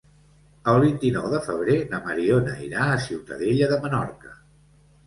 [0.71, 4.37] El vint-i-nou de febrer na Mariona irà a Ciutadella de Menorca.